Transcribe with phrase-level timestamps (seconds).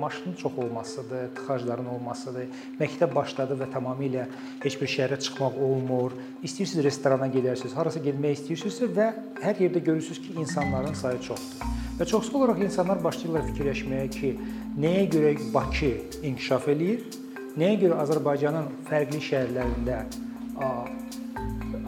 [0.00, 2.48] Maşının çox olmasıdır, tıxacların olmasıdır.
[2.80, 4.24] Məktəb başladı və tamamilə
[4.64, 6.16] heç bir şəhərə çıxmaq olmur.
[6.42, 9.06] İstəyirsiniz restorana gedərsiniz, harasa getmək istəyirsinizsə və
[9.44, 11.70] hər yerdə görürsüz ki, insanların sayı çoxdur.
[12.00, 14.34] Və çoxsu olaraq insanlar başlayırlar fikirləşməyə ki,
[14.82, 15.92] nəyə görə Bakı
[16.26, 17.06] inkişaf eləyir?
[17.54, 20.02] Nəyə görə Azərbaycanın fərqli şəhərlərində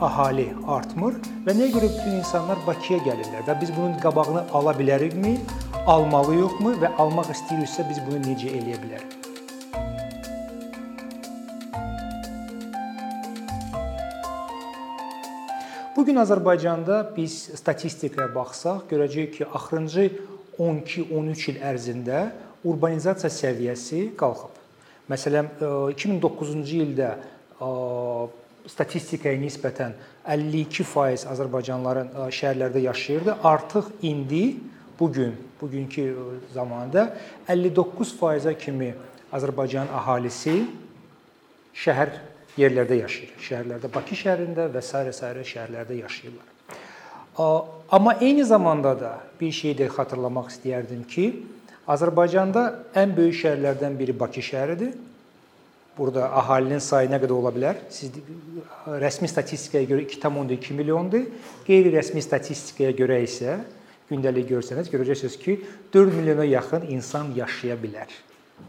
[0.06, 1.16] əhali artmır
[1.46, 5.40] və nəyə görə bütün insanlar Bakıya gəlirlər və biz bunun qabağını ala bilərikmi?
[5.86, 9.12] Almalıyıqmı və almaq istəyiriksə biz bunu necə eləyə bilərik?
[15.96, 20.10] Bu gün Azərbaycanda biz statistikaya baxsaq, görəcəyik ki, axırıncı
[20.58, 22.26] 12-13 il ərzində
[22.66, 24.58] urbanizasiya səviyyəsi qalxıb.
[25.08, 27.14] Məsələn, 2009-cu ildə
[28.66, 29.94] statistikaya nisbətən
[30.26, 33.36] 52% azərbaycanlıların şəhərlərdə yaşayırdı.
[33.46, 34.56] Artıq indi
[35.00, 36.14] bu gün, bugünkü
[36.54, 37.16] zamanda
[37.48, 38.94] 59%-a kimi
[39.32, 40.60] Azərbaycan əhalisi
[41.76, 42.12] şəhər
[42.56, 43.34] yerlərdə yaşayır.
[43.42, 46.52] Şəhərlərdə, Bakı şəhərində və sairə-sairə şəhərlərdə yaşayırlar.
[47.92, 51.26] Amma eyni zamanda da bir şey də xatırlamaq istəyərdim ki,
[51.86, 52.62] Azərbaycanda
[52.96, 54.94] ən böyük şəhərlərdən biri Bakı şəhəridir.
[55.96, 57.78] Burada əhalinin sayı nə qədər ola bilər?
[57.92, 58.12] Siz
[58.86, 61.28] rəsmi statistikaya görə 2.2 milyondur.
[61.68, 63.60] Qeyri-rəsmi statistikaya görə isə
[64.10, 65.58] gündəlik görsəniz, görəcəksiniz ki,
[65.94, 68.12] 4 milyona yaxın insan yaşaya bilər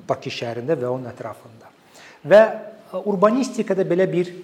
[0.07, 1.69] Bakı şəhərində və onun ətrafında.
[2.27, 4.39] Və e, urbanistikada belə bir e,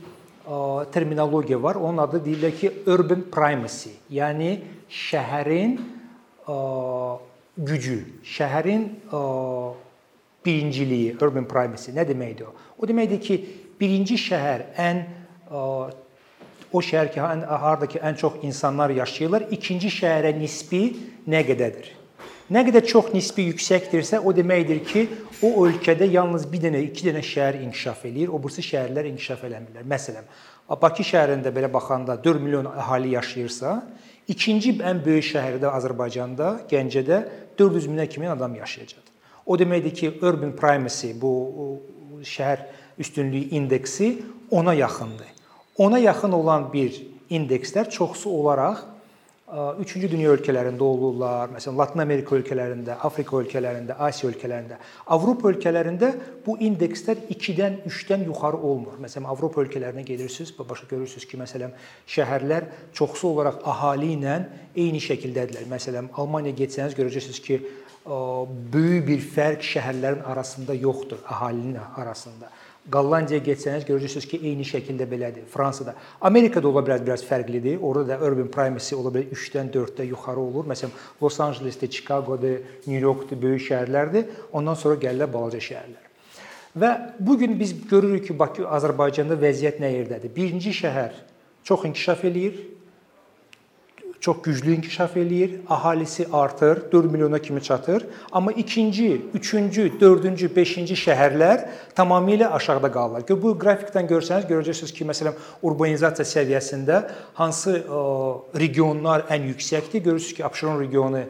[0.93, 1.75] terminologiya var.
[1.75, 4.53] Onun adı deyirlər ki, urban primacy, yəni
[4.87, 6.55] şəhərin e,
[7.57, 7.97] gücü,
[8.37, 8.87] şəhərin
[10.45, 12.55] birinciliyi, urban primacy nə deməkdir o?
[12.79, 13.37] O deməkdir ki,
[13.79, 15.03] birinci şəhər ən
[16.73, 20.85] o şəhər ki, harda ki ən çox insanlar yaşayırlar, ikinci şəhərə nisbi
[21.29, 21.91] nə qədərdir?
[22.53, 25.03] Nə qədər çox nisbi yüksəkdirsə, o deməkdir ki,
[25.45, 29.87] o ölkədə yalnız bir dənə, iki dənə şəhər inkişaf eləyir, o birisi şəhərlər inkişaf eləmirlər.
[29.89, 30.27] Məsələn,
[30.81, 33.73] Bakı şəhərində belə baxanda 4 milyon əhali yaşayırsa,
[34.31, 37.19] ikinci ən böyük şəhərdə Azərbaycanda, Gəncədə
[37.59, 39.11] 400 minə kimi adam yaşayacaq.
[39.45, 41.33] O deməkdir ki, urban primacy bu
[42.23, 42.63] şəhər
[42.99, 44.15] üstünlüyü indeksi
[44.51, 45.32] ona yaxındır.
[45.77, 47.01] Ona yaxın olan bir
[47.33, 48.83] indekslər çoxsu olaraq
[49.53, 51.51] 3-cü dünya ölkələrində olurlar.
[51.53, 54.79] Məsələn, Latın Amerika ölkələrində, Afrika ölkələrində, Asiya ölkələrində.
[55.13, 56.09] Avropa ölkələrində
[56.45, 58.97] bu indekslər 2-dən 3-dən yuxarı olmur.
[59.03, 61.77] Məsələn, Avropa ölkələrinə gedirsiniz, başa görürsüz ki, məsələn,
[62.15, 64.39] şəhərlər çoxsu olaraq əhali ilə
[64.73, 65.69] eyni şəkildədirlər.
[65.69, 67.61] Məsələn, Almaniyaya getsəniz görəcəksiniz ki,
[68.73, 72.49] böyük bir fərq şəhərlərin arasında yoxdur, əhalinin arasında.
[72.91, 75.45] Qallandiyaya getsəniz görəcəksiniz ki, eyni şəkildə belədir.
[75.47, 75.93] Fransada,
[76.27, 77.77] Amerikada ola bilər biraz fərqlidir.
[77.79, 80.67] Orada da urban primacy ola bilər 3-dən 4-də yuxarı olur.
[80.67, 84.27] Məsələn, Los Ancelesdə, Chicagoda, New Yorkda böyük şəhərlərdir.
[84.51, 86.09] Ondan sonra gəlirlər balaca şəhərlər.
[86.75, 86.91] Və
[87.23, 90.35] bu gün biz görürük ki, Bakı Azərbaycanda vəziyyət nə yerdədir?
[90.35, 91.15] Birinci şəhər
[91.63, 92.59] çox inkişaf eləyir,
[94.23, 98.05] çox güclü inkişaf eləyir, əhalisi artır, 4 milyona kimi çatır.
[98.31, 103.25] Amma ikinci, üçüncü, dördüncü, beşinci şəhərlər tamamilə aşağıda qalırlar.
[103.27, 107.01] Bu qrafikdən görsəniz görəcəksiniz ki, məsələn, urbanizasiya səviyyəsində
[107.33, 107.75] hansı
[108.55, 110.05] regionlar ən yüksəkdir?
[110.07, 111.25] Görürsüz ki, Abşeron regionu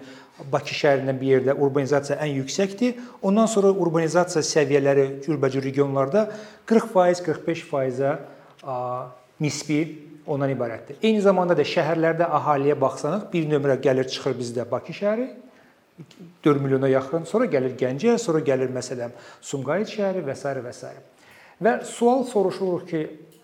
[0.52, 3.02] Bakı şəhərindən bir yerdə urbanizasiya ən yüksəkdir.
[3.22, 6.28] Ondan sonra urbanizasiya səviyyələri cürbəcür regionlarda
[6.70, 8.88] 40%, 45%-ə
[9.42, 9.80] nisbi
[10.28, 11.00] ondan ibarətdir.
[11.04, 15.28] Eyni zamanda da şəhərlərdə əhaliyə baxsanız, bir nömrə gəlir çıxır bizdə Bakı şəhəri
[16.46, 20.54] 4 milyona yaxın, sonra gəlir Gəncə, sonra gəlir məsələn Sumqayıt şəhəri və s.
[20.66, 20.94] və s.
[21.62, 23.04] Və sual soruşulur ki,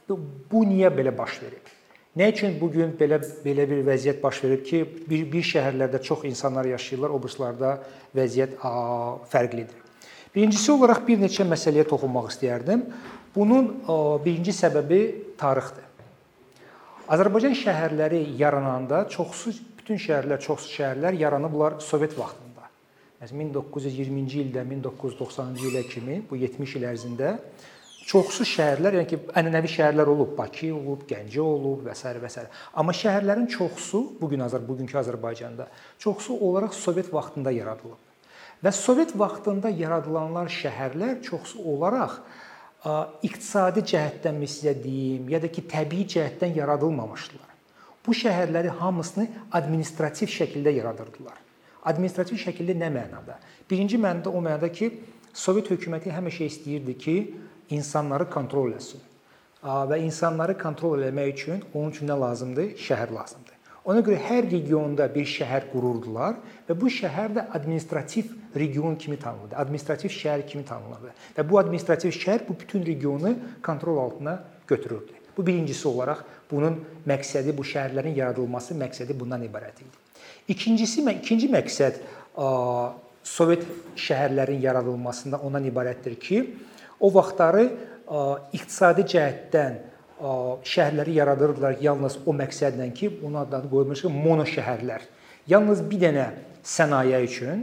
[0.10, 1.68] bu niyə belə baş verib?
[2.18, 4.80] Nə üçün bu gün belə belə bir vəziyyət baş verib ki,
[5.10, 7.76] bir bir şəhərlərdə çox insanlar yaşayırlar, o birislərdə
[8.18, 8.58] vəziyyət
[9.30, 9.86] fərqlidir.
[10.34, 12.84] Birincisi olaraq bir neçə məsələyə toxunmaq istəyərdim.
[13.36, 13.70] Bunun
[14.26, 15.00] birinci səbəbi
[15.38, 15.89] tarixdir.
[17.10, 19.50] Azərbaycan şəhərləri yarananda çoxsu
[19.80, 22.68] bütün şəhərlər, çoxsu şəhərlər yaranıblar Sovet vaxtında.
[23.18, 27.32] Məsələn 1920-ci ildə 1990-cı ilə kimi bu 70 il ərzində
[28.12, 32.14] çoxsu şəhərlər, yəni ki, ənənəvi şəhərlər olub, Bakı olub, Gəncə olub və s.
[32.22, 32.44] və s.
[32.78, 35.66] Amma şəhərlərin çoxsu bu gün Azər bugünkü Azərbaycanda
[35.98, 37.98] çoxsu olaraq Sovet vaxtında yaradılıb.
[38.62, 42.22] Və Sovet vaxtında yaradılanlar şəhərlər çoxsu olaraq
[42.86, 47.50] iqtisadi cəhətdənmi sizə deyim, ya da ki, təbii cəhətdən yaradılmamışdılar.
[48.06, 51.36] Bu şəhərləri hamısını administrativ şəkildə yaradırdılar.
[51.92, 53.36] Administrativ şəkildə nə mənada?
[53.70, 54.94] Birinci mənada o mənada ki,
[55.34, 57.16] Sovet hökuməti həmişə istəyirdi ki,
[57.70, 59.04] insanları kontrol etsin.
[59.62, 62.72] Və insanları kontrol etmək üçün onun üçün nə lazımdır?
[62.80, 63.56] Şəhər lazımdır.
[63.86, 69.56] Ona görə hər regionda bir şəhər qururdular və bu şəhər də administrativ region kimi tanınırdı,
[69.56, 71.14] administrativ şəhər kimi tanınırdı.
[71.38, 75.12] Və bu administrativ şəhər bu bütün regionu kontrol altına götürürdü.
[75.38, 79.94] Bu birincisi olaraq bunun məqsədi bu şəhərlərin yaradılması məqsədi bundan ibarət idi.
[80.48, 82.02] İkincisi, ikinci məqsəd
[83.24, 83.66] Sovet
[84.00, 86.38] şəhərlərin yaradılmasında ondan ibarətdir ki,
[87.00, 87.66] o vaxtları
[88.56, 89.76] iqtisadi cəhətdən
[90.66, 95.04] şəhərləri yaradırdılar yalnız o məqsədlə ki, bunun adını qoyulmuş ki, mono şəhərlər.
[95.52, 96.26] Yalnız bir dənə
[96.64, 97.62] sənaye üçün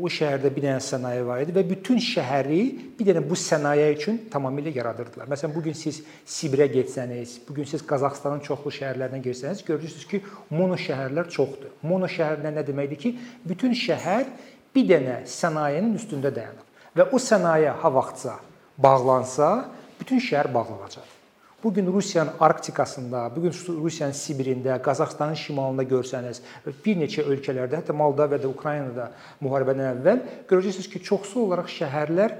[0.00, 2.60] bu şəhərdə bir dənə sənaye var idi və bütün şəhəri
[2.98, 5.28] bir dənə bu sənaye üçün tamamilə yaradırdılar.
[5.30, 10.22] Məsələn, bu gün siz Sibirə getsəniz, bu gün siz Qazaxıstanın çoxlu şəhərlərinə getsəniz, görürsüz ki,
[10.50, 11.74] mono şəhərlər çoxdur.
[11.82, 13.14] Mono şəhərlər nə deməkdir ki,
[13.48, 14.26] bütün şəhər
[14.74, 16.66] bir dənə sənayenin üstündə dayanır
[16.98, 18.38] və o sənaye ha vaxtsa
[18.78, 19.68] bağlansa,
[20.00, 21.17] bütün şəhər bağlanacaq.
[21.64, 23.50] Bu gün Rusiyanın Arktikasında, bu gün
[23.82, 26.38] Rusiyanın Sibirində, Qazaxıstanın şimalında görsəniz,
[26.84, 29.08] bir neçə ölkələrdə, hətta Moldaviyada, Ukraynada
[29.42, 30.20] müharibədən əvvəl
[30.50, 32.36] görəcəksiniz ki, çoxsu olaraq şəhərlər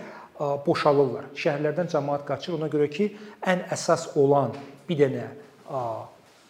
[0.67, 1.32] boşalırlar.
[1.35, 2.55] Şəhərlərdən cəmaət qaçır.
[2.61, 3.09] Ona görə ki,
[3.43, 4.55] ən əsas olan
[4.87, 5.26] bir dənə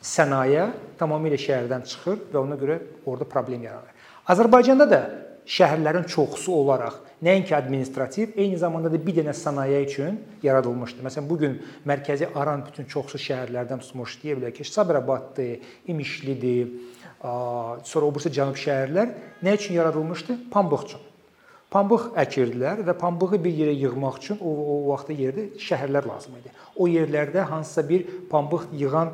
[0.04, 0.68] sənaye
[1.00, 3.96] tamamilə şəhərdən çıxır və ona görə orada problem yaranır.
[4.28, 5.00] Azərbaycanda da
[5.48, 11.02] şəhərlərin çoxusu olaraq nəinki administrativ, eyni zamanda da bir dənə sənaye üçün yaradılmışdı.
[11.06, 11.56] Məsələn, bu gün
[11.88, 16.68] mərkəzi Aran bütün çoxsu şəhərlərdən tutmuş deyə bilər ki, Sabirabaddır, İmişlidir,
[17.20, 20.38] sonra o birisi cənub şəhərlər nə üçün yaradılmışdı?
[20.52, 21.06] Pambıq üçün.
[21.68, 26.52] Pambıq əkirdilər və pambığı bir yerə yığmaq üçün o, o vaxtda yerdə şəhərlər lazım idi.
[26.76, 29.10] O yerlərdə hansısa bir pambıq yığan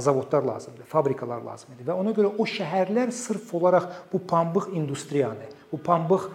[0.00, 5.48] zavodlar lazımdır, fabrikalar lazım idi və ona görə o şəhərlər sırf olaraq bu pambıq industriyanı,
[5.72, 6.28] bu pambıq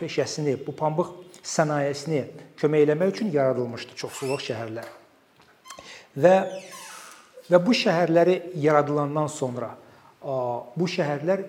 [0.00, 1.12] peşəsini, bu pambıq
[1.42, 2.24] sənayesini
[2.60, 4.88] kömək eləmək üçün yaradılmışdı çoxsuluq şəhərlər.
[6.20, 6.34] Və
[7.50, 9.72] və bu şəhərləri yaradılandan sonra
[10.22, 11.42] bu şəhərlər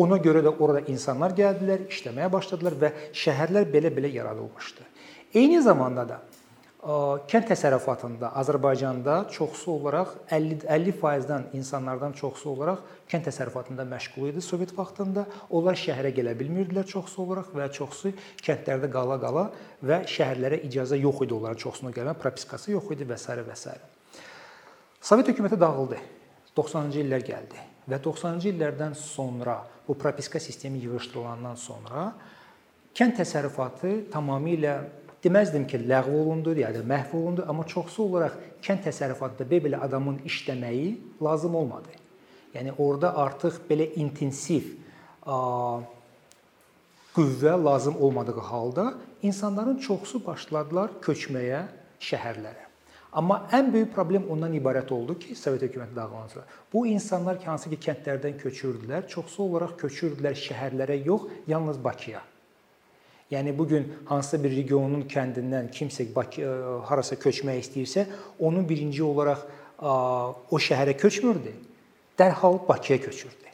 [0.00, 4.86] ona görə də orada insanlar gəldilər, işləməyə başladılar və şəhərlər belə-belə yaradılmışdı.
[5.34, 6.20] Eyni zamanda da
[6.84, 14.74] kənd təsərrüfatında Azərbaycanda çoxsu olaraq 50 50%-dən insanlardan çoxsu olaraq kənd təsərrüfatında məşğul idi Sovet
[14.76, 15.24] vaxtında.
[15.48, 18.12] Onlar şəhərə gələ bilmirdilər çoxsu olaraq və çoxsu
[18.44, 19.46] kəndlərdə qala-qala
[19.80, 23.38] və şəhərlərə icazə yox idi onların çoxsuna gəlmə, propiskası yox idi və s.
[23.48, 23.78] və s.
[25.00, 26.02] Sovet hökuməti dağıldı.
[26.54, 29.56] 90-cı illər gəldi və 90-cı illərdən sonra
[29.88, 32.10] bu propiska sistemi yığışdırılandan sonra
[32.94, 34.76] kənd təsərrüfatı tamamilə
[35.24, 40.90] deməzdim ki, ləğv olundu, yəni məhv olundu, amma çoxsu olaraq kənd təsərrüfatında belə adamın işləməyi
[41.22, 41.94] lazım olmadı.
[42.54, 44.74] Yəni orada artıq belə intensiv
[47.14, 51.64] qüvvə lazım olmadığı halda insanların çoxsu başladılar köçməyə
[52.00, 52.64] şəhərlərə.
[53.14, 57.46] Amma ən böyük problem ondan ibarət oldu ki, Sovet hökuməti dağılandan sonra bu insanlar ki,
[57.46, 62.22] hansı ki kəndlərdən köçürdülər, çoxsu olaraq köçürdülər şəhərlərə yox, yalnız Bakıya.
[63.30, 66.50] Yəni bu gün hansısa bir regionun kəndindən kimsə Bakı e,
[66.88, 68.06] harasa köçmək istəyirsə,
[68.38, 69.46] onun birinci olaraq
[69.84, 71.54] o şəhərə köçmürdü.
[72.18, 73.44] Dərhal Bakıya köçürdü.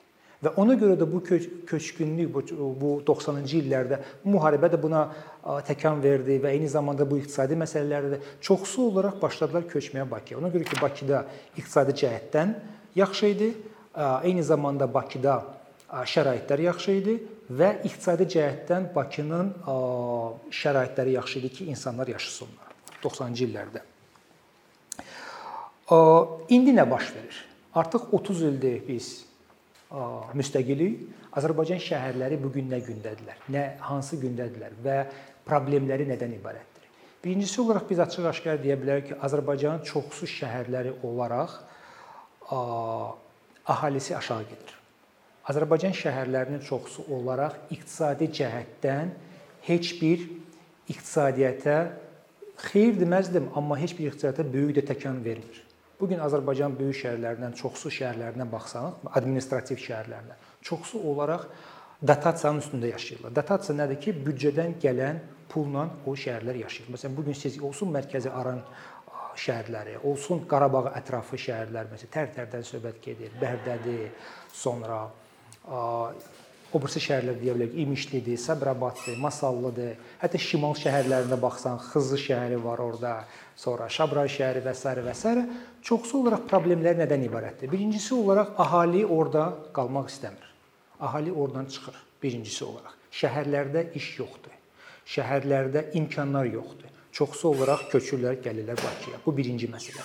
[0.41, 2.43] Və ona görə də bu köç köçkünlük bu,
[2.81, 5.03] bu 90-cı illərdə müharibə də buna
[5.69, 10.39] təkan verdi və eyni zamanda bu iqtisadi məsələlərdə də çoxsu olaraq başladılar köçməyə Bakıya.
[10.41, 11.27] Ona görə ki, Bakıda
[11.57, 12.55] iqtisadi cəhətdən
[12.97, 13.51] yaxşı idi.
[14.25, 15.43] Eyni zamanda Bakıda
[16.09, 17.19] şəraitlər yaxşı idi
[17.51, 19.55] və iqtisadi cəhətdən Bakının
[20.55, 23.83] şəraitləri yaxşı idi ki, insanlar yaşasınlar 90-cı illərdə.
[26.55, 27.37] İndi nə baş verir?
[27.75, 29.11] Artıq 30 ildir biz
[30.39, 31.09] müstəqilik.
[31.35, 33.39] Azərbaycan şəhərləri bu gün nə gündədirlər?
[33.55, 34.97] Nə hansı gündədirlər və
[35.47, 36.87] problemləri nədən ibarətdir?
[37.23, 41.53] Birincisi olaraq biz açıq-aşkar deyə bilərik ki, Azərbaycanın çoxsu şəhərləri olaraq
[43.71, 44.80] əhalisi aşağı gedir.
[45.49, 49.15] Azərbaycan şəhərlərinin çoxusu olaraq iqtisadi cəhətdən
[49.65, 50.27] heç bir
[50.93, 51.77] iqtisadiyyata
[52.61, 55.65] xeyir deməzdim, amma heç bir iqtisadiyyata böyük də təkan vermir.
[56.01, 61.49] Bu gün Azərbaycan böyük şəhərlərindən çoxsu şəhərlərinə baxsaq, administrativ şəhərlərinə, çoxsu olaraq
[62.01, 63.35] dotasiyanın üstündə yaşayırlar.
[63.37, 66.93] Dotasiya nədir ki, büdcədən gələn pulla o şəhərlər yaşayır.
[66.95, 68.63] Məsələn, bu gün siz olsun mərkəzi Aran
[69.41, 74.09] şəhərləri, olsun Qarabağ ətrafı şəhərlər, məsələn, Tərtərdən söhbət gedir, Bərdədir,
[74.53, 75.03] sonra
[75.71, 79.97] o birisi şəhərlər deyə bilərik, İmişlidir, Səbrabaddır, Masallıdır.
[80.21, 83.17] Hətta şimal şəhərlərində baxsan, Xızı şəhəri var orada,
[83.57, 84.95] sonra Şabray şəhəri və s.
[85.09, 85.35] və s.
[85.83, 87.73] Çoxsu olaraq problemlər nədən ibarətdir?
[87.73, 90.49] Birincisi olaraq əhali orada qalmaq istəmir.
[91.01, 91.99] Əhali oradan çıxır.
[92.23, 94.55] Birincisi olaraq şəhərlərdə iş yoxdur.
[95.11, 96.89] Şəhərlərdə imkanlar yoxdur.
[97.13, 99.19] Çoxsu olaraq köçürlər, gəlirlər Bakıya.
[99.25, 100.05] Bu birinci məsələ.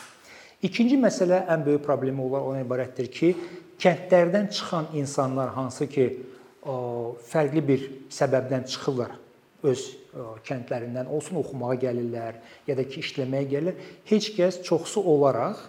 [0.66, 3.36] İkinci məsələ ən böyük problemi olan ibarətdir ki,
[3.82, 6.08] kəndlərdən çıxan insanlar hansı ki,
[7.30, 9.14] fərqli bir səbəbdən çıxırlar
[9.66, 9.82] öz
[10.48, 13.82] kəndlərindən olsun oxumağa gəlirlər ya da ki işləməyə gəlirlər.
[14.10, 15.60] Heç kəs çoxsu olaraq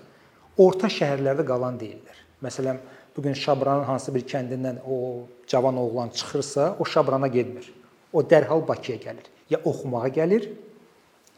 [0.60, 2.20] orta şəhərlərdə qalan deyillər.
[2.44, 2.78] Məsələn,
[3.16, 7.72] bu gün Şabranın hansı bir kəndindən o cavan oğlan çıxırsa, o Şabrana getmir.
[8.12, 9.28] O dərhal Bakıya gəlir.
[9.50, 10.50] Ya oxumağa gəlir,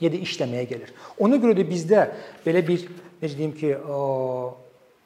[0.00, 0.94] ya da işləməyə gəlir.
[1.18, 2.08] Ona görə də bizdə
[2.46, 2.87] belə bir
[3.22, 3.75] necə deyim ki,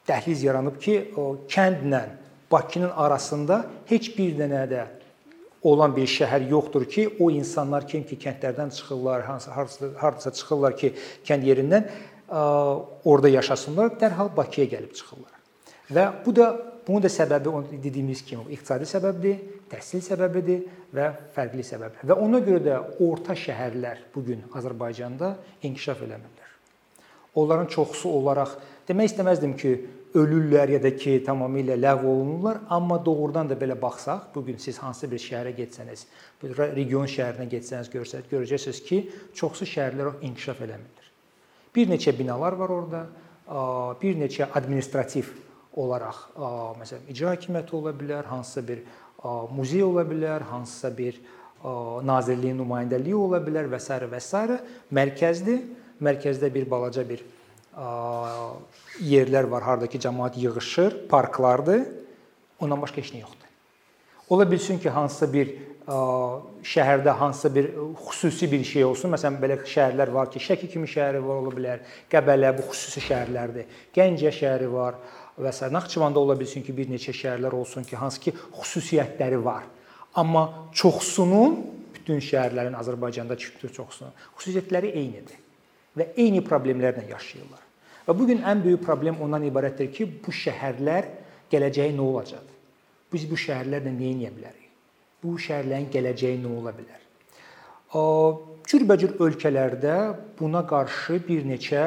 [0.07, 2.03] dəhliz yaranıb ki, o kəndlə
[2.51, 4.83] Bakının arasında heç bir dənə də
[5.65, 9.51] olan bir şəhər yoxdur ki, o insanlar kim ki kəndlərdən çıxırlar, hansı
[9.97, 10.93] hardasa çıxırlar ki,
[11.25, 11.87] kənd yerindən
[12.29, 15.33] orada yaşasınlar, dərhal Bakıya gəlib çıxırlar.
[15.93, 16.51] Və bu da
[16.87, 19.41] bunun da səbəbi dediyimiz kimi iqtisadi səbəbdir,
[19.71, 20.63] təhsil səbəbidir
[20.95, 22.05] və fərqli səbəblər.
[22.09, 26.42] Və ona görə də orta şəhərlər bu gün Azərbaycanda inkişaf eləmirlər.
[27.35, 29.73] Onların çoxusu olaraq demək istəməzdim ki,
[30.13, 34.77] ölürlər ya da ki, tamamilə ləğv olunurlar, amma doğrudan da belə baxsaq, bu gün siz
[34.77, 36.05] hansı bir şəhərə getsəniz,
[36.43, 38.99] bir region şəhərinə getsəniz, görsəz, görəcəksiniz ki,
[39.33, 41.09] çoxsu şəhərlər inkişaf eləmirlər.
[41.73, 43.05] Bir neçə binalar var orada,
[44.01, 45.33] bir neçə administrativ
[45.73, 46.19] olaraq,
[46.77, 48.83] məsələn, icra hakimiyyəti ola bilər, hansısa bir
[49.55, 51.17] muzey ola bilər, hansısa bir
[52.05, 53.97] nazirliyin nümayəndəliyi ola bilər və s.
[54.11, 54.59] və s.
[54.93, 55.63] mərkəzdir.
[56.03, 57.23] Mərkəzdə bir balaca bir
[59.01, 61.85] yerlər var, hardakı cəmaət yığılır, parklardır.
[62.61, 63.49] Ondan başqa heç nə yoxdur.
[64.29, 65.53] Ola bilsin ki, hansısa bir
[66.63, 67.71] şəhərdə hansısa bir
[68.05, 69.11] xüsusi bir şey olsun.
[69.11, 73.67] Məsələn, belə şəhərlər var ki, Şəki kimi şəhəri var ola bilər, Qəbələ bu xüsusi şəhərlərdir.
[73.95, 75.01] Gəncə şəhəri var
[75.37, 75.67] və s.
[75.73, 79.67] Naxçıvanda ola bilsin ki, bir neçə şəhərlər olsun ki, hansı ki xüsusiyyətləri var.
[80.15, 81.57] Amma çoxsunun
[81.93, 85.42] bütün şəhərlərin Azərbaycanda bütün çoxsunun xüsusiyyətləri eynidir
[85.97, 87.61] və eyni problemlərlə yaşayırlar.
[88.07, 91.07] Və bu gün ən böyük problem ondan ibarətdir ki, bu şəhərlər
[91.51, 92.49] gələcəyi nə olacaq?
[93.13, 94.69] Biz bu şəhərlərlə nə edə bilərik?
[95.23, 96.99] Bu şəhərlərin gələcəyi nə ola bilər?
[97.93, 99.95] Cürbəcür ölkələrdə
[100.39, 101.83] buna qarşı bir neçə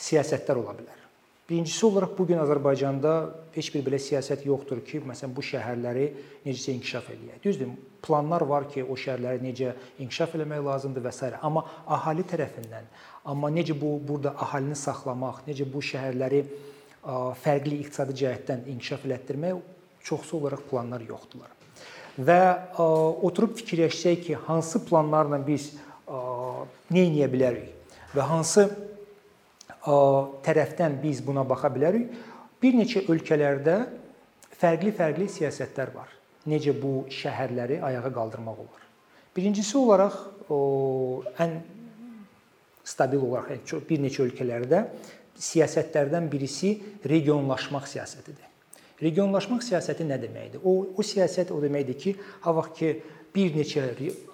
[0.00, 1.01] siyasətlər ola bilər.
[1.50, 3.12] Birincisi olaraq bu gün Azərbaycanda
[3.52, 6.04] heç bir belə siyasət yoxdur ki, məsələn bu şəhərləri
[6.46, 7.40] necə inkişaf eləyək.
[7.44, 7.72] Düzdür,
[8.02, 11.32] planlar var ki, o şəhərləri necə inkişaf eləmək lazımdır və s.
[11.42, 11.64] amma
[11.98, 12.86] əhali tərəfindən
[13.24, 16.40] Amma necə bu burada əhalini saxlamaq, necə bu şəhərləri
[17.42, 19.60] fərqli iqtisadi cəhətdən inkişaf elətdirmək
[20.02, 21.50] çoxsu olaraq planlar yoxdular.
[22.18, 22.40] Və
[23.22, 25.72] oturub fikirləşsək ki, hansı planlarla biz
[26.06, 28.66] nə edə bilərik və hansı
[29.82, 32.10] tərəfdən biz buna baxa bilərik?
[32.62, 33.76] Bir neçə ölkələrdə
[34.60, 36.12] fərqli-fərqli siyasətlər var.
[36.46, 38.82] Necə bu şəhərləri ayağa qaldırmaq olar?
[39.34, 41.58] Birincisi olaraq o ən
[42.84, 44.84] stabil olaraq yəni bir neçə ölkələrdə
[45.42, 46.72] siyasətlərdən birisi
[47.08, 48.48] regionlaşmaq siyasətidir.
[49.02, 50.62] Regionlaşmaq siyasəti nə deməkdir?
[50.62, 52.90] O o siyasət o deməkdir ki, ha vaxt ki
[53.34, 53.88] bir neçə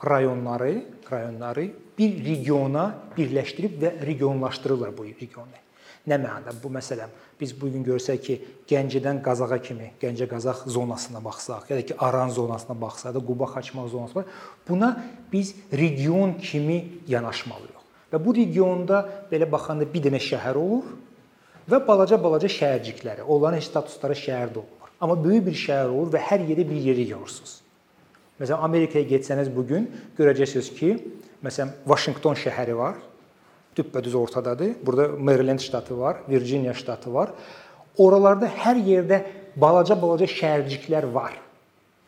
[0.04, 0.74] rayonları,
[1.08, 5.64] rayonları bir regiona birləşdirib və regionlaşdırırlar bu regionu.
[6.08, 6.54] Nə mənada?
[6.62, 8.36] Bu məsələn biz bu gün görsək ki,
[8.70, 13.90] Gəncədən Qazaxa kimi, Gəncə-Qazax zonasına baxsaq, ya da ki Aran zonasına baxsaq da Quba Xaçmaz
[13.90, 14.24] zonası var.
[14.68, 17.84] Buna biz region kimi yanaşmalıyıq.
[18.12, 20.88] Və bu regionda belə baxanda bir dənə şəhər olur
[21.68, 24.92] və balaca-balaca şəhərcikləri, onların statusları şəhərdə olmur.
[25.00, 27.58] Amma böyük bir şəhər olur və hər yerdə bir yeri görürsüz.
[28.40, 30.90] Məsələn, Amerikaya getsəniz bu gün görəcəksiniz ki,
[31.44, 32.98] məsələn, Vaşinqton şəhəri var.
[33.76, 34.74] Düppədüz ortadadır.
[34.82, 37.30] Burada Maryland ştatı var, Virginia ştatı var.
[37.98, 39.22] Oralarda hər yerdə
[39.56, 41.36] balaca-balaca şəhərciklər var.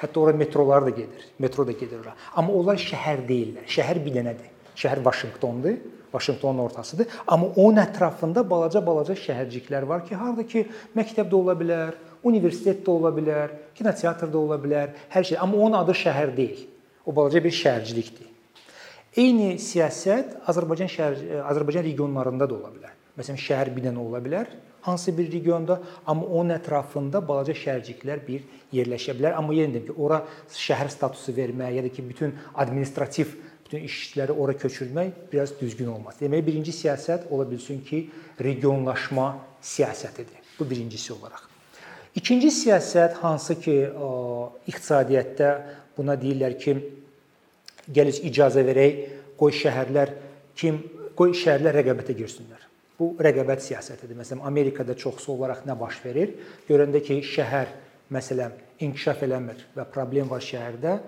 [0.01, 1.25] Hətta ora metrolar da gedir.
[1.39, 2.15] Metro da gedir ora.
[2.35, 3.67] Amma onlar şəhər deyillər.
[3.69, 4.53] Şəhər bir dənədir.
[4.79, 5.77] Şəhər Vaşinqtondur.
[6.15, 7.07] Vaşinqtonun ortasıdır.
[7.27, 10.65] Amma onun ətrafında balaca-balaca şəhərciklər var ki, harda ki
[10.97, 11.93] məktəb də ola bilər,
[12.27, 15.39] universitet də ola bilər, kinoteatr da ola bilər, hər şey.
[15.39, 16.65] Amma onun adı şəhər deyil.
[17.07, 18.30] O balaca bir şəhərcilikdir.
[19.19, 22.97] Eyni siyasət Azərbaycan şəhər Azərbaycan regionlarında da ola bilər.
[23.19, 24.51] Məsələn, şəhər bir dənə ola bilər,
[24.87, 29.35] hansı bir regionda, amma onun ətrafında balaca şəhərciklər bir yerləşə bilər.
[29.37, 30.23] Amma yenə deyim ki, ora
[30.55, 33.35] şəhər statusu vermək ya da ki bütün administrativ
[33.71, 36.17] bütün işçiləri ora köçürmək biraz düzgün olmaz.
[36.19, 38.01] Demək birinci siyasət ola bilsin ki,
[38.41, 40.39] regionlaşma siyasətidir.
[40.59, 41.45] Bu birincisi olaraq.
[42.15, 43.77] İkinci siyasət hansı ki,
[44.67, 45.51] iqtisadiyyatda
[45.97, 46.75] buna deyirlər ki,
[47.95, 48.99] gəliz icazə verək,
[49.41, 50.15] qoy şəhərlər
[50.59, 50.83] kim,
[51.17, 52.67] qoy şəhərlər rəqabətə girsinlər.
[52.99, 54.19] Bu rəqabət siyasətidir.
[54.19, 56.35] Məsələn, Amerikada çoxsu olaraq nə baş verir?
[56.69, 57.73] Görəndə ki, şəhər
[58.13, 60.99] məsələn inkişaf eləmir və problem var şəhərdə,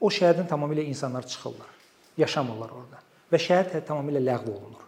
[0.00, 1.72] o şəhərdən tamamilə insanlar çıxırlar
[2.18, 3.00] yaşamırlar orada
[3.32, 4.82] və şəhər tamamilə ləğv olunur.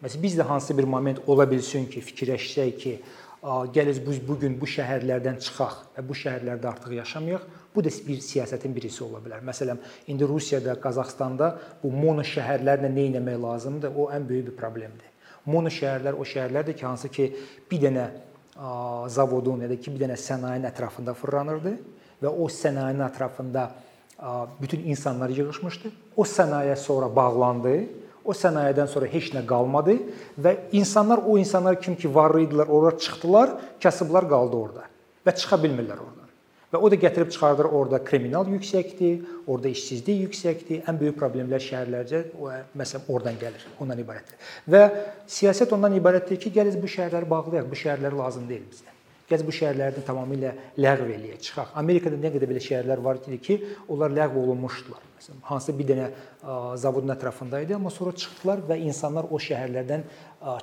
[0.00, 2.92] Məsələn biz də hansısa bir moment ola bilsin ki, fikirləşsək ki,
[3.74, 7.48] gəlir biz bu gün bu şəhərlərdən çıxaq və bu şəhərlərdə artıq yaşamayaq.
[7.74, 9.44] Bu da bir siyasətin birisi ola bilər.
[9.46, 9.78] Məsələn,
[10.10, 13.94] indi Rusiyada, Qazaxstanda bu mono şəhərlərlə nə etmək lazımdır?
[13.94, 15.06] O ən böyük bir problemdir.
[15.46, 17.30] Mono şəhərlər o şəhərlərdir ki, hansı ki
[17.70, 18.08] bir dənə
[19.08, 21.76] zavodun ya da ki bir dənə sənayenin ətrafında fırlanırdı
[22.20, 23.70] və o sənayenin ətrafında
[24.60, 25.92] bütün insanlar yığılmışdı.
[26.16, 27.76] O sənaye sonra bağlandı
[28.24, 29.96] O sənayedən sonra heç nə qalmadı
[30.40, 34.88] və insanlar o insanlar kim ki var idilər, ora çıxdılar, kasıblar qaldı orada
[35.24, 36.19] və çıxa bilmirlər oradan.
[36.70, 40.84] Və o da gətirib çıxardır orada kriminal yüksəkdir, orada işsizlik yüksəkdir.
[40.86, 42.20] Ən böyük problemlər şəhərlərcə
[42.78, 44.38] məsələn oradan gəlir, ondan ibarətdir.
[44.70, 44.84] Və
[45.26, 48.96] siyasət ondan ibarətdir ki, gəliz bu şəhərləri bağlayaq, bu şəhərlər lazım deyil bizə.
[49.30, 51.74] Gəz bu şəhərləri tamamilə ləğv eləyək, çıxaq.
[51.82, 53.60] Amerikada nə qədər belə şəhərlər var idi ki,
[53.90, 55.04] onlar ləğv olunmuşdular.
[55.18, 56.08] Məsələn, hansı bir dənə
[56.82, 60.06] zavodun ətrafında idi, amma sonra çıxdılar və insanlar o şəhərlərdən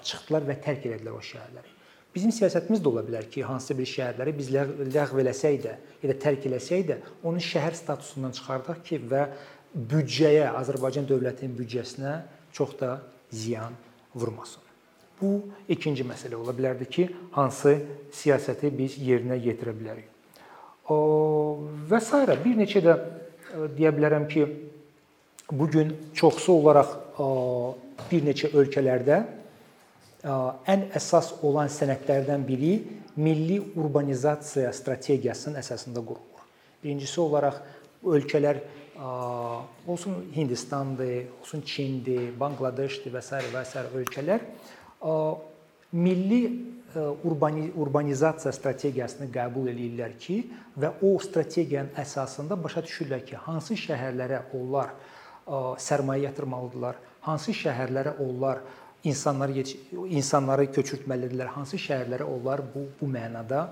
[0.03, 1.76] çıxdılar və tərk etdilər o şəhərləri.
[2.15, 6.15] Bizim siyasətimiz də ola bilər ki, hansısa bir şəhərləri biz ləğv eləsək də, ya da
[6.23, 6.97] tərk eləsək də,
[7.27, 9.27] onu şəhər statusundan çıxardaq ki, və
[9.91, 12.15] büdcəyə, Azərbaycan dövlətinin büdcəsinə
[12.57, 12.97] çox da
[13.31, 13.75] ziyan
[14.15, 14.63] vurmasın.
[15.21, 17.75] Bu ikinci məsələ ola bilərdi ki, hansı
[18.13, 20.09] siyasəti biz yerinə yetirə bilərik.
[20.87, 22.21] Və s.
[22.43, 22.97] bir neçə də
[23.77, 24.45] deyə bilərəm ki,
[25.51, 26.93] bu gün çoxsu olaraq
[28.11, 29.23] bir neçə ölkələrdə
[30.23, 32.73] ən əsas olan sənədlərdən biri
[33.17, 36.45] milli urbanizasiya strategiyasının əsasında qurulur.
[36.83, 37.61] Birincisi olaraq
[38.05, 38.61] ölkələr
[39.87, 43.41] olsun Hindistandır, olsun Çindir, Banqladeşdir və s.
[43.53, 43.83] və s.
[43.93, 44.41] ölkələr
[45.91, 46.41] milli
[47.23, 50.39] urbani urbanizasiya strategiyasını qəbul eləyirlər ki,
[50.79, 54.95] və o strategiyanın əsasında başa düşürlər ki, hansı şəhərlərə onlar
[55.81, 58.63] sərmayə yatırmalıdırlar, hansı şəhərlərə onlar
[59.03, 59.63] insanları
[60.09, 63.67] insanları köçürtməlidirlər, hansı şəhərlərə onlar bu bu mənada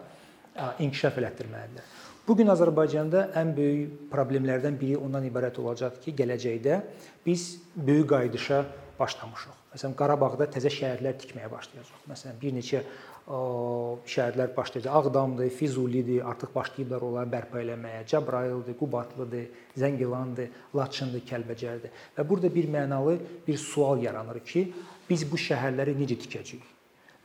[0.80, 1.94] inkişaf elətdirməlidirlər.
[2.28, 6.80] Bu gün Azərbaycanda ən böyük problemlərdən biri ondan ibarət olacaq ki, gələcəkdə
[7.26, 7.44] biz
[7.76, 8.64] böyük qayıdışa
[9.00, 9.60] başlamışıq.
[9.76, 12.08] Məsələn, Qarabağda təzə şəhərlər tikməyə başlayacaq.
[12.10, 12.82] Məsələn, bir neçə
[13.28, 14.94] şəhərlər başlayacaq.
[14.94, 18.04] Ağdamdır, Füzulidir, artıq başlayıblar onları bərpa eləməyə.
[18.12, 21.90] Cəbrayıldır, Qubadlıdır, Zəngilandır, Laçındır, Kəlbəcərdir.
[22.18, 24.68] Və burada bir mənalı bir sual yaranır ki,
[25.10, 26.72] biz bu şəhərləri necə tikəcəyik?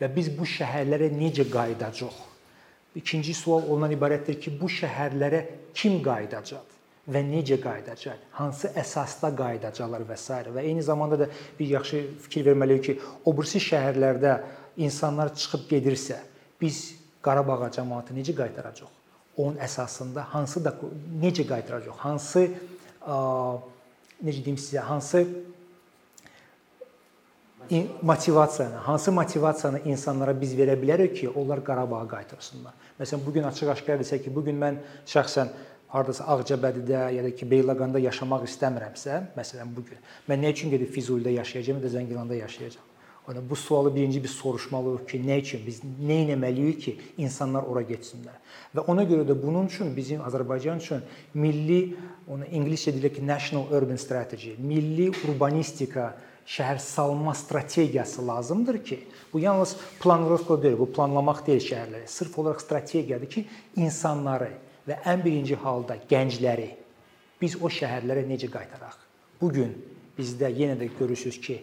[0.01, 2.27] Və biz bu şəhərlərə necə qayıdacağıq?
[2.97, 6.71] İkinci sual ondan ibarətdir ki, bu şəhərlərə kim qayıdacaq?
[7.11, 10.37] və necə qayıdacaq, hansı əsasda qayıdacaqlar və s.
[10.55, 11.27] və eyni zamanda da
[11.59, 14.35] bir yaxşı fikir verməliyik ki, o birisi şəhərlərdə
[14.81, 16.19] insanlar çıxıb gedirsə,
[16.61, 18.93] biz Qarabağa cəmaəti necə qaytaracağıq?
[19.37, 20.73] Onun əsasında hansı da
[21.21, 21.99] necə qaytaracağıq?
[22.01, 22.47] Hansı
[24.25, 25.27] necə deyim sizə, hansı
[28.03, 32.75] motivasiyanı, hansı motivasiyanı insanlara biz verə bilərik ki, onlar Qarabağa qaytarsınlar.
[33.01, 35.53] Məsələn, bu gün açıq-aşkar desək ki, bu gün mən şəxsən
[35.93, 40.91] hardasa Ağcabədidə ya da ki Beyləqanda yaşamaq istəmirəmsə, məsələn bu gün mən nə üçün gedib
[40.95, 42.90] Füzulidə yaşayacağam ya da Zəngilanda yaşayacağam?
[43.29, 47.83] Yəni bu sualı birinci biz soruşmalıyıq ki, nə üçün biz nə etməliyik ki, insanlar ora
[47.87, 48.39] getsinlər.
[48.75, 51.05] Və ona görə də bunun üçün bizim Azərbaycan üçün
[51.35, 51.95] milli,
[52.27, 56.09] onu ingiliscə deyilir ki, national urban strategy, milli urbanistika
[56.51, 58.99] şəhər salma strategiyası lazımdır ki,
[59.33, 62.09] bu yalnız planrovka deyil, bu planlamaq deyil şəhərləri.
[62.11, 64.51] Sırf olaraq strategiyadır ki, insanları
[64.89, 66.73] və ən birinci halda gəncləri
[67.41, 68.97] biz o şəhərlərə necə qaytaraq.
[69.41, 69.77] Bu gün
[70.19, 71.61] bizdə yenə də görürsüz ki,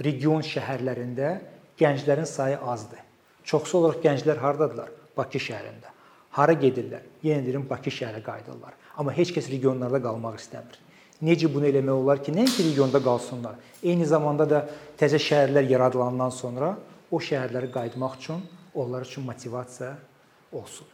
[0.00, 1.34] region şəhərlərində
[1.78, 3.02] gənclərin sayı azdır.
[3.44, 4.88] Çoxsu olaraq gənclər hardadılar?
[5.16, 5.92] Bakı şəhərində.
[6.34, 7.04] Hara gedirlər?
[7.22, 8.72] Yenə deyirəm Bakı şəhərə qayıdırlar.
[8.96, 10.80] Amma heç kəs regionlarda qalmaq istəmir.
[11.22, 14.64] Necə bunu eləmək olar ki, nəinki regionda qalsınlar, eyni zamanda da
[14.98, 16.74] təzə şəhərlər yaradılandan sonra
[17.10, 18.42] o şəhərlərə qayıtmaq üçün
[18.74, 19.94] onlar üçün motivasiya
[20.52, 20.93] olsun.